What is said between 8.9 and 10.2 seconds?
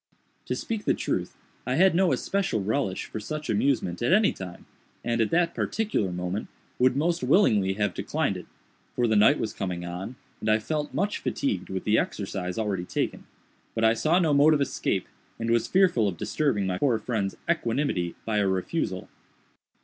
for the night was coming on,